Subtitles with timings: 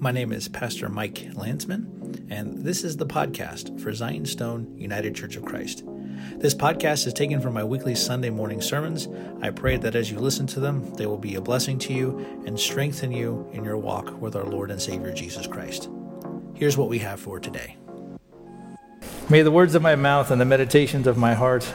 [0.00, 5.14] My name is Pastor Mike Landsman, and this is the podcast for Zion Stone United
[5.14, 5.82] Church of Christ.
[6.36, 9.08] This podcast is taken from my weekly Sunday morning sermons.
[9.42, 12.18] I pray that as you listen to them, they will be a blessing to you
[12.46, 15.88] and strengthen you in your walk with our Lord and Savior Jesus Christ.
[16.54, 17.76] Here's what we have for today.
[19.28, 21.74] May the words of my mouth and the meditations of my heart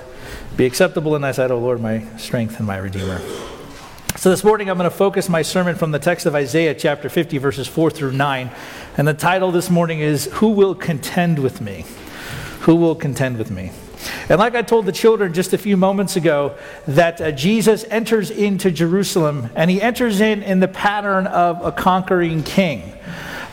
[0.57, 3.21] be acceptable in thy sight, O Lord, my strength and my Redeemer.
[4.23, 7.09] So, this morning I'm going to focus my sermon from the text of Isaiah chapter
[7.09, 8.49] 50, verses 4 through 9.
[8.95, 11.84] And the title this morning is Who Will Contend with Me?
[12.62, 13.73] Who Will Contend with Me?
[14.29, 16.55] And like I told the children just a few moments ago,
[16.88, 21.73] that uh, Jesus enters into Jerusalem and he enters in in the pattern of a
[21.73, 22.93] conquering king.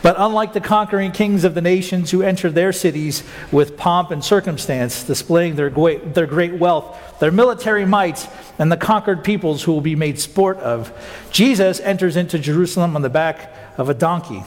[0.01, 4.23] But unlike the conquering kings of the nations who entered their cities with pomp and
[4.23, 8.27] circumstance, displaying their great, their great wealth, their military might,
[8.57, 10.91] and the conquered peoples who will be made sport of,
[11.31, 14.43] Jesus enters into Jerusalem on the back of a donkey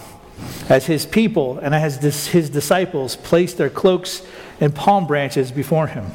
[0.69, 4.23] as his people and as his disciples place their cloaks
[4.61, 6.11] and palm branches before him.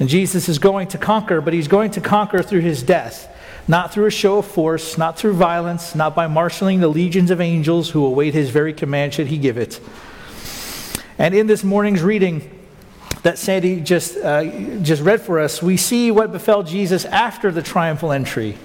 [0.00, 3.30] And Jesus is going to conquer, but he's going to conquer through his death
[3.66, 7.40] not through a show of force, not through violence, not by marshaling the legions of
[7.40, 9.80] angels who await his very command should he give it.
[11.18, 12.50] And in this morning's reading
[13.22, 14.44] that Sandy just, uh,
[14.82, 18.58] just read for us, we see what befell Jesus after the triumphal entry.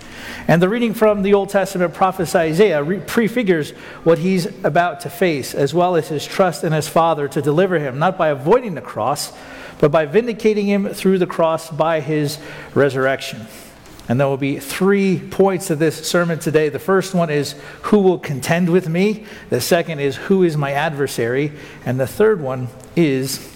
[0.50, 3.72] And the reading from the Old Testament prophet Isaiah re- prefigures
[4.04, 7.80] what he's about to face, as well as his trust in his Father to deliver
[7.80, 9.32] him, not by avoiding the cross,
[9.80, 12.38] but by vindicating him through the cross by his
[12.74, 13.48] resurrection.
[14.10, 16.70] And there will be three points of this sermon today.
[16.70, 19.26] The first one is who will contend with me?
[19.50, 21.54] The second is who is my adversary?
[21.86, 23.56] And the third one is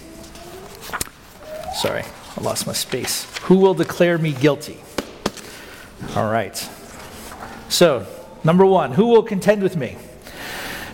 [1.74, 2.04] sorry,
[2.36, 3.26] I lost my space.
[3.42, 4.78] Who will declare me guilty?
[6.14, 6.56] All right.
[7.68, 8.06] So,
[8.44, 9.96] number one, who will contend with me?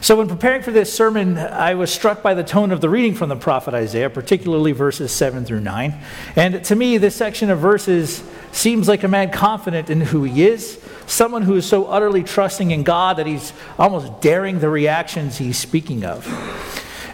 [0.00, 3.14] So, when preparing for this sermon, I was struck by the tone of the reading
[3.14, 5.94] from the prophet Isaiah, particularly verses 7 through 9.
[6.36, 8.22] And to me, this section of verses
[8.52, 12.70] seems like a man confident in who he is, someone who is so utterly trusting
[12.70, 16.26] in God that he's almost daring the reactions he's speaking of.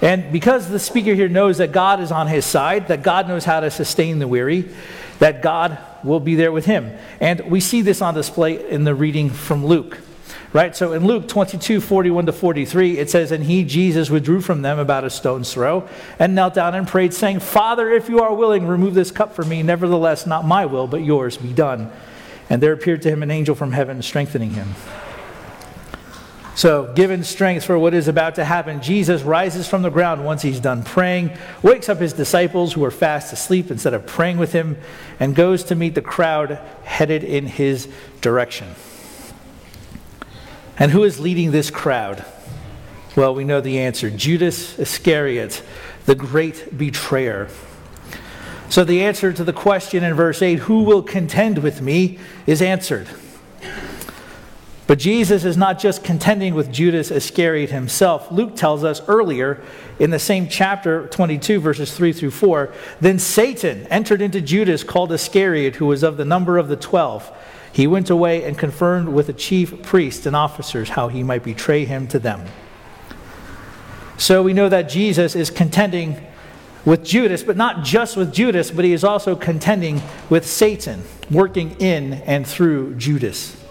[0.02, 3.44] And because the speaker here knows that God is on his side, that God knows
[3.44, 4.68] how to sustain the weary,
[5.18, 6.92] that God will be there with him.
[7.20, 9.98] And we see this on display in the reading from Luke.
[10.56, 10.74] Right?
[10.74, 14.78] So in Luke 22, 41 to 43, it says, And he, Jesus, withdrew from them
[14.78, 15.86] about a stone's throw
[16.18, 19.50] and knelt down and prayed, saying, Father, if you are willing, remove this cup from
[19.50, 19.62] me.
[19.62, 21.92] Nevertheless, not my will, but yours be done.
[22.48, 24.68] And there appeared to him an angel from heaven, strengthening him.
[26.54, 30.40] So, given strength for what is about to happen, Jesus rises from the ground once
[30.40, 34.52] he's done praying, wakes up his disciples who are fast asleep instead of praying with
[34.52, 34.78] him,
[35.20, 37.88] and goes to meet the crowd headed in his
[38.22, 38.68] direction.
[40.78, 42.24] And who is leading this crowd?
[43.16, 45.62] Well, we know the answer Judas Iscariot,
[46.04, 47.48] the great betrayer.
[48.68, 52.60] So the answer to the question in verse 8, who will contend with me, is
[52.60, 53.08] answered.
[54.86, 58.30] But Jesus is not just contending with Judas Iscariot himself.
[58.30, 59.60] Luke tells us earlier
[59.98, 65.10] in the same chapter 22, verses 3 through 4 then Satan entered into Judas, called
[65.10, 67.32] Iscariot, who was of the number of the twelve.
[67.76, 71.84] He went away and confirmed with the chief priests and officers how he might betray
[71.84, 72.42] him to them.
[74.16, 76.18] So we know that Jesus is contending
[76.86, 80.00] with Judas, but not just with Judas, but he is also contending
[80.30, 83.62] with Satan, working in and through Judas.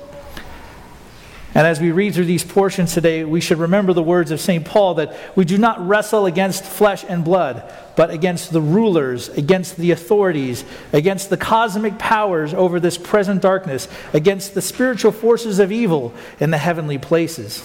[1.56, 4.66] And as we read through these portions today, we should remember the words of St.
[4.66, 7.64] Paul that we do not wrestle against flesh and blood,
[7.96, 13.88] but against the rulers, against the authorities, against the cosmic powers over this present darkness,
[14.12, 17.64] against the spiritual forces of evil in the heavenly places.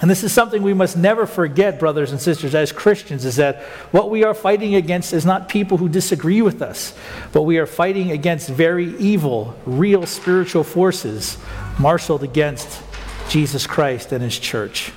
[0.00, 3.62] And this is something we must never forget, brothers and sisters, as Christians, is that
[3.92, 6.94] what we are fighting against is not people who disagree with us,
[7.32, 11.38] but we are fighting against very evil, real spiritual forces
[11.78, 12.82] marshaled against
[13.28, 14.92] Jesus Christ and his church.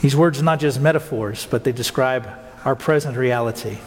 [0.00, 2.28] These words are not just metaphors, but they describe
[2.64, 3.78] our present reality.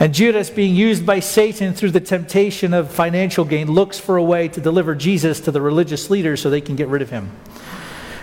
[0.00, 4.22] And Judas, being used by Satan through the temptation of financial gain, looks for a
[4.22, 7.30] way to deliver Jesus to the religious leaders so they can get rid of him.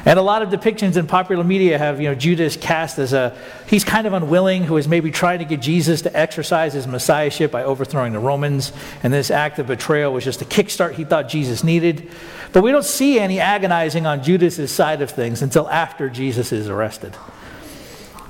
[0.07, 3.37] And a lot of depictions in popular media have, you know, Judas cast as a,
[3.67, 7.51] he's kind of unwilling, who is maybe trying to get Jesus to exercise his messiahship
[7.51, 8.71] by overthrowing the Romans.
[9.03, 12.09] And this act of betrayal was just a kickstart he thought Jesus needed.
[12.53, 16.69] But we don't see any agonizing on Judas's side of things until after Jesus is
[16.69, 17.13] arrested.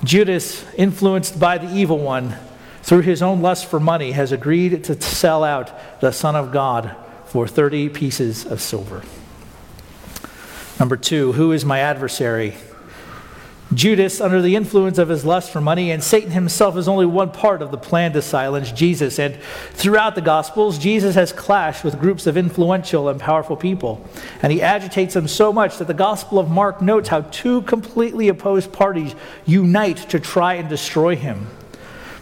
[0.03, 2.35] Judas, influenced by the evil one
[2.81, 6.95] through his own lust for money, has agreed to sell out the Son of God
[7.25, 9.03] for 30 pieces of silver.
[10.79, 12.55] Number two, who is my adversary?
[13.73, 17.31] Judas, under the influence of his lust for money, and Satan himself is only one
[17.31, 19.19] part of the plan to silence Jesus.
[19.19, 19.37] And
[19.71, 24.07] throughout the Gospels, Jesus has clashed with groups of influential and powerful people.
[24.41, 28.29] And he agitates them so much that the Gospel of Mark notes how two completely
[28.29, 29.15] opposed parties
[29.45, 31.47] unite to try and destroy him,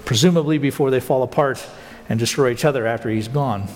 [0.04, 1.64] presumably before they fall apart
[2.10, 3.68] and destroy each other after he's gone.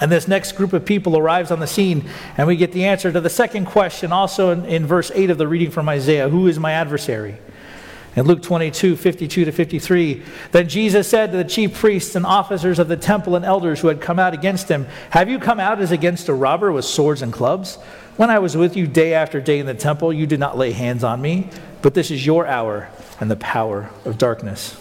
[0.00, 2.08] And this next group of people arrives on the scene,
[2.38, 5.36] and we get the answer to the second question, also in, in, verse 8 of
[5.38, 7.36] the reading from Isaiah Who is my adversary?
[8.16, 12.80] In Luke 22, 52 to 53, then Jesus said to the chief priests and officers
[12.80, 15.80] of the temple and elders who had come out against him, Have you come out
[15.80, 17.76] as against a robber with swords and clubs?
[18.16, 20.72] When I was with you day after day in the temple, you did not lay
[20.72, 21.50] hands on me,
[21.82, 22.88] but this is your hour
[23.20, 24.76] and the power of darkness.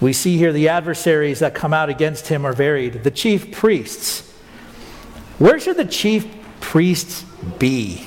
[0.00, 3.04] We see here the adversaries that come out against him are varied.
[3.04, 4.28] The chief priests.
[5.38, 6.26] Where should the chief
[6.60, 7.24] priests
[7.58, 8.06] be?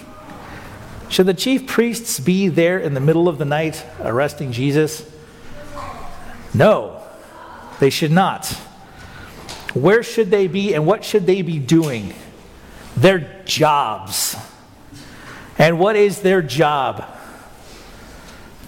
[1.09, 5.09] Should the chief priests be there in the middle of the night arresting Jesus?
[6.53, 7.03] No,
[7.79, 8.47] they should not.
[9.73, 12.13] Where should they be and what should they be doing?
[12.95, 14.35] Their jobs.
[15.57, 17.05] And what is their job?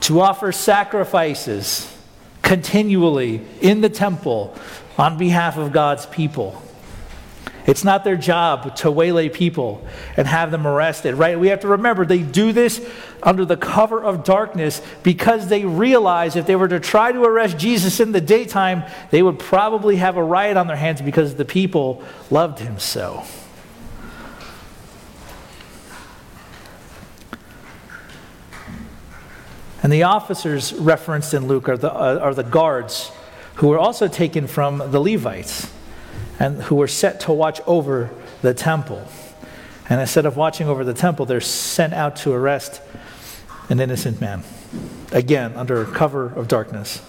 [0.02, 1.93] To offer sacrifices
[2.44, 4.56] continually in the temple
[4.98, 6.62] on behalf of God's people.
[7.66, 9.86] It's not their job to waylay people
[10.18, 11.40] and have them arrested, right?
[11.40, 12.86] We have to remember they do this
[13.22, 17.58] under the cover of darkness because they realize if they were to try to arrest
[17.58, 21.46] Jesus in the daytime, they would probably have a riot on their hands because the
[21.46, 23.24] people loved him so.
[29.84, 33.12] And the officers referenced in Luke are the, uh, are the guards
[33.56, 35.70] who were also taken from the Levites
[36.40, 38.10] and who were set to watch over
[38.42, 39.06] the temple.
[39.90, 42.82] And instead of watching over the temple, they're sent out to arrest
[43.70, 44.44] an innocent man,
[45.12, 47.02] again, under cover of darkness.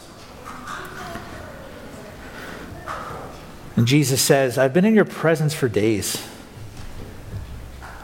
[3.77, 6.17] And Jesus says, I've been in your presence for days.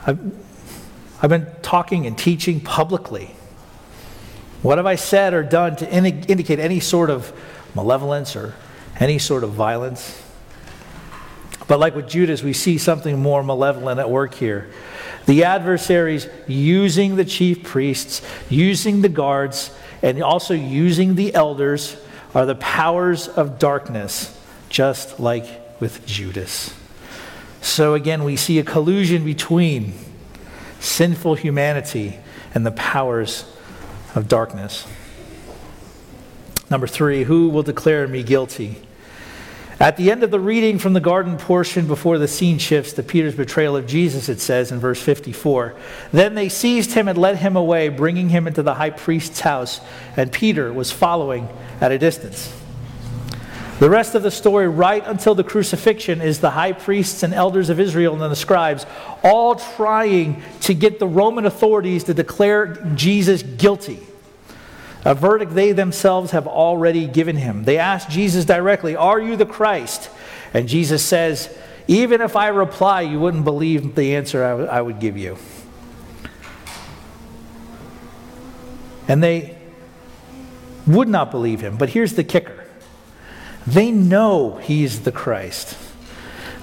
[0.06, 0.18] I've,
[1.22, 3.34] I've been talking and teaching publicly.
[4.62, 7.32] What have I said or done to indicate any sort of
[7.74, 8.54] malevolence or
[8.98, 10.22] any sort of violence?
[11.66, 14.68] But like with Judas, we see something more malevolent at work here.
[15.26, 19.70] The adversaries using the chief priests, using the guards,
[20.02, 21.96] and also using the elders
[22.34, 24.36] are the powers of darkness,
[24.68, 25.44] just like
[25.80, 26.74] with Judas.
[27.62, 29.94] So again, we see a collusion between
[30.80, 32.18] sinful humanity
[32.54, 33.44] and the powers
[34.14, 34.86] of darkness.
[36.70, 38.76] Number three, who will declare me guilty?
[39.80, 43.02] At the end of the reading from the garden portion before the scene shifts to
[43.02, 45.74] Peter's betrayal of Jesus, it says in verse 54
[46.12, 49.80] Then they seized him and led him away, bringing him into the high priest's house,
[50.18, 51.48] and Peter was following
[51.80, 52.54] at a distance.
[53.80, 57.70] The rest of the story, right until the crucifixion, is the high priests and elders
[57.70, 58.84] of Israel and the scribes
[59.24, 63.98] all trying to get the Roman authorities to declare Jesus guilty.
[65.06, 67.64] A verdict they themselves have already given him.
[67.64, 70.10] They ask Jesus directly, Are you the Christ?
[70.52, 71.48] And Jesus says,
[71.88, 75.38] Even if I reply, you wouldn't believe the answer I, w- I would give you.
[79.08, 79.56] And they
[80.86, 81.78] would not believe him.
[81.78, 82.59] But here's the kicker
[83.66, 85.76] they know he's the Christ.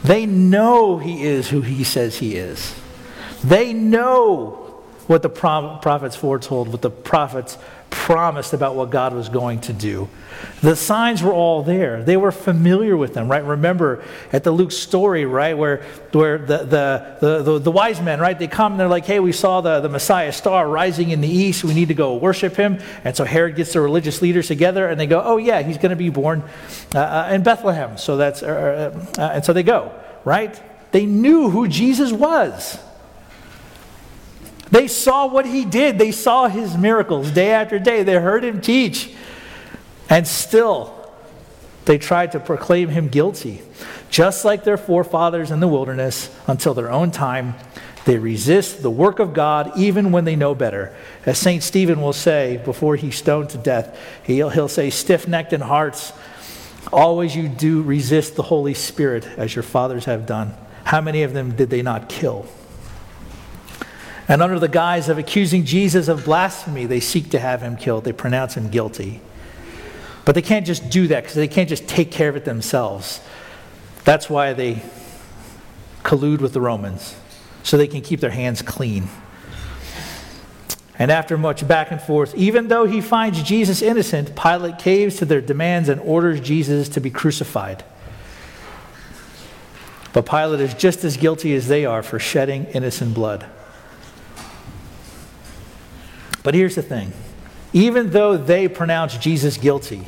[0.04, 2.74] They know he is who he says he is.
[3.44, 4.63] They know
[5.08, 7.58] what the prophets foretold, what the prophets
[7.89, 10.10] promised about what God was going to do.
[10.62, 12.03] The signs were all there.
[12.03, 13.44] They were familiar with them, right?
[13.44, 18.20] Remember at the Luke story, right, where, where the, the, the, the, the wise men,
[18.20, 21.22] right, they come and they're like, hey, we saw the, the Messiah star rising in
[21.22, 21.63] the east.
[21.63, 22.79] We need to go worship him.
[23.03, 25.91] And so Herod gets the religious leaders together and they go, oh, yeah, he's going
[25.91, 26.44] to be born
[26.96, 27.98] uh, uh, in Bethlehem.
[27.98, 29.91] So that's, uh, uh, uh, and so they go,
[30.24, 30.60] right?
[30.91, 32.79] They knew who Jesus was.
[34.71, 35.97] They saw what he did.
[35.97, 38.03] They saw his miracles day after day.
[38.03, 39.13] They heard him teach.
[40.09, 40.93] And still,
[41.86, 43.62] they tried to proclaim him guilty.
[44.09, 47.55] Just like their forefathers in the wilderness, until their own time,
[48.05, 50.95] they resist the work of God even when they know better.
[51.25, 51.62] As St.
[51.62, 56.13] Stephen will say before he's stoned to death, he'll, he'll say, Stiff necked in hearts,
[56.91, 60.53] always you do resist the Holy Spirit as your fathers have done.
[60.86, 62.47] How many of them did they not kill?
[64.27, 68.03] And under the guise of accusing Jesus of blasphemy, they seek to have him killed.
[68.03, 69.22] They pronounce him guilty.
[70.25, 73.22] But they can't just do that because they can't just take care of it themselves.
[74.03, 74.81] That's why they
[76.03, 77.15] collude with the Romans
[77.63, 79.07] so they can keep their hands clean.
[81.00, 85.25] And after much back and forth, even though he finds Jesus innocent, Pilate caves to
[85.25, 87.84] their demands and orders Jesus to be crucified.
[90.12, 93.46] But Pilate is just as guilty as they are for shedding innocent blood.
[96.48, 97.12] But here's the thing
[97.74, 100.04] even though they pronounce Jesus guilty,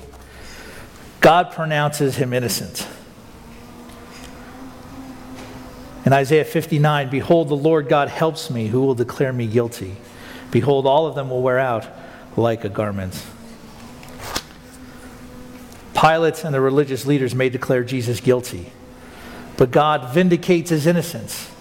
[1.19, 2.87] God pronounces him innocent.
[6.05, 9.97] In Isaiah 59, behold, the Lord God helps me, who will declare me guilty?
[10.49, 11.85] Behold, all of them will wear out
[12.37, 13.21] like a garment.
[15.93, 18.71] Pilate and the religious leaders may declare Jesus guilty,
[19.57, 21.51] but God vindicates his innocence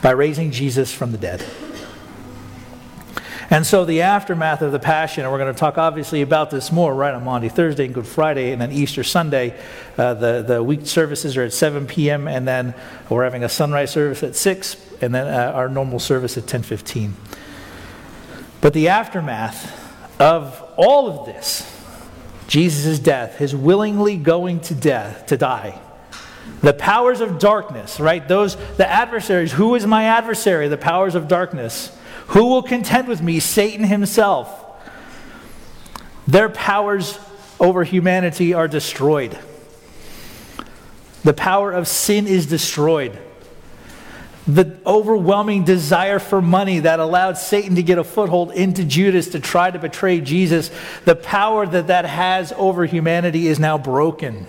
[0.00, 1.44] by raising Jesus from the dead.
[3.52, 6.72] And so, the aftermath of the Passion, and we're going to talk obviously about this
[6.72, 9.54] more right on Monday, Thursday and Good Friday and then Easter Sunday.
[9.98, 12.74] Uh, the, the week services are at 7 p.m., and then
[13.10, 17.12] we're having a sunrise service at 6, and then uh, our normal service at 10:15.
[18.62, 21.70] But the aftermath of all of this,
[22.48, 25.78] Jesus' death, his willingly going to death, to die,
[26.62, 28.26] the powers of darkness, right?
[28.26, 29.52] Those, the adversaries.
[29.52, 30.68] Who is my adversary?
[30.68, 31.94] The powers of darkness
[32.28, 33.40] who will contend with me?
[33.40, 34.58] Satan himself.
[36.26, 37.18] Their powers
[37.58, 39.38] over humanity are destroyed.
[41.24, 43.18] The power of sin is destroyed.
[44.46, 49.40] The overwhelming desire for money that allowed Satan to get a foothold into Judas to
[49.40, 50.70] try to betray Jesus,
[51.04, 54.46] the power that that has over humanity is now broken.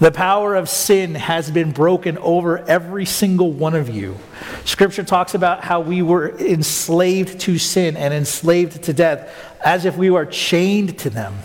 [0.00, 4.18] The power of sin has been broken over every single one of you.
[4.64, 9.32] Scripture talks about how we were enslaved to sin and enslaved to death
[9.64, 11.38] as if we were chained to them.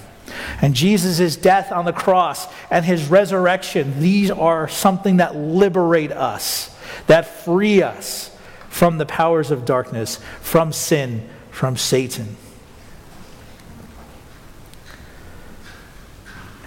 [0.62, 6.76] And Jesus' death on the cross and his resurrection, these are something that liberate us,
[7.08, 8.36] that free us
[8.70, 12.36] from the powers of darkness, from sin, from Satan.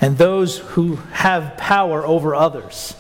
[0.02, 2.96] And those who have power over others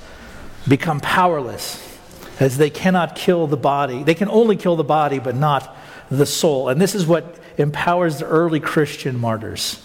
[0.68, 1.98] become powerless
[2.38, 4.04] as they cannot kill the body.
[4.04, 5.76] They can only kill the body, but not
[6.10, 6.68] the soul.
[6.68, 9.84] And this is what empowers the early Christian martyrs.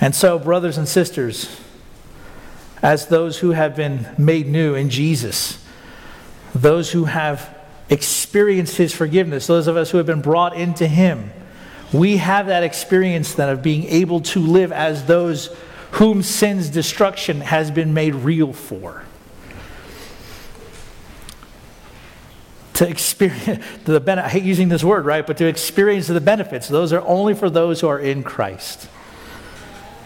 [0.00, 1.60] And so, brothers and sisters,
[2.82, 5.62] as those who have been made new in Jesus,
[6.54, 7.58] those who have
[7.90, 11.32] experienced his forgiveness, those of us who have been brought into him,
[11.92, 15.54] we have that experience then of being able to live as those
[15.92, 19.04] whom sin's destruction has been made real for.
[22.74, 25.26] To experience the benefit, I hate using this word, right?
[25.26, 28.88] But to experience the benefits, those are only for those who are in Christ.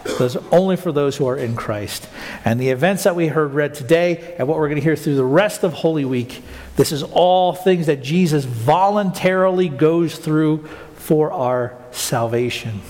[0.05, 2.09] Those are only for those who are in Christ.
[2.45, 5.17] And the events that we heard read today and what we're going to hear through
[5.17, 6.43] the rest of Holy Week,
[6.77, 10.69] this is all things that Jesus voluntarily goes through
[11.05, 12.81] for our salvation.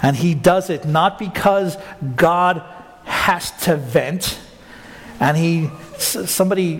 [0.00, 1.76] And he does it not because
[2.14, 2.62] God
[3.02, 4.38] has to vent.
[5.18, 6.76] And he, somebody,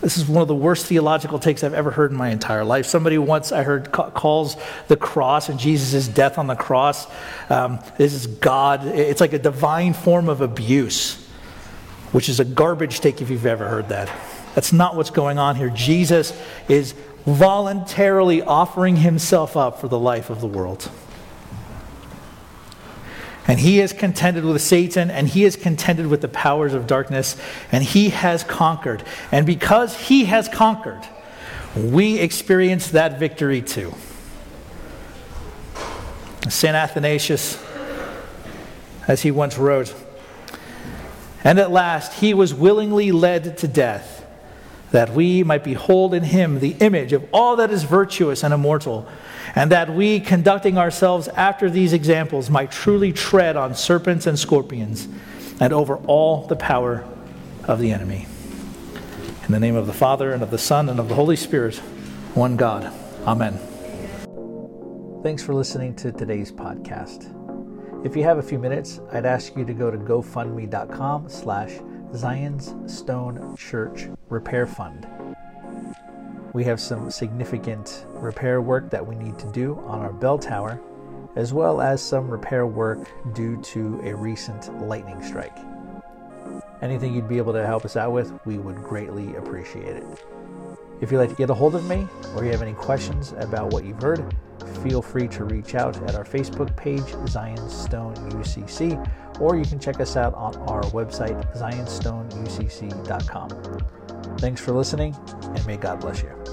[0.00, 2.86] this is one of the worst theological takes I've ever heard in my entire life.
[2.86, 4.56] Somebody once I heard calls
[4.88, 7.06] the cross and Jesus' death on the cross,
[7.50, 8.86] um, this is God.
[8.86, 11.22] It's like a divine form of abuse,
[12.12, 14.10] which is a garbage take if you've ever heard that.
[14.54, 15.68] That's not what's going on here.
[15.68, 16.32] Jesus
[16.66, 16.94] is
[17.26, 20.90] voluntarily offering himself up for the life of the world.
[23.48, 27.36] And he has contended with Satan and he has contended with the powers of darkness
[27.70, 29.04] and he has conquered.
[29.30, 31.06] And because he has conquered,
[31.76, 33.94] we experience that victory too.
[36.48, 36.74] St.
[36.74, 37.62] Athanasius,
[39.08, 39.94] as he once wrote,
[41.44, 44.15] and at last he was willingly led to death
[44.92, 49.06] that we might behold in him the image of all that is virtuous and immortal,
[49.54, 55.08] and that we, conducting ourselves after these examples, might truly tread on serpents and scorpions
[55.60, 57.04] and over all the power
[57.64, 58.26] of the enemy.
[59.46, 61.76] In the name of the Father, and of the Son, and of the Holy Spirit,
[62.34, 62.92] one God.
[63.26, 63.58] Amen.
[65.22, 67.32] Thanks for listening to today's podcast.
[68.04, 71.72] If you have a few minutes, I'd ask you to go to gofundme.com slash
[72.14, 75.06] Zion's Stone Church Repair Fund.
[76.52, 80.80] We have some significant repair work that we need to do on our bell tower,
[81.34, 85.56] as well as some repair work due to a recent lightning strike.
[86.80, 90.04] Anything you'd be able to help us out with, we would greatly appreciate it.
[91.00, 93.72] If you'd like to get a hold of me or you have any questions about
[93.72, 94.34] what you've heard,
[94.82, 98.98] feel free to reach out at our Facebook page, Zion Stone UCC,
[99.40, 104.38] or you can check us out on our website, zionstoneucc.com.
[104.38, 106.45] Thanks for listening, and may God bless you.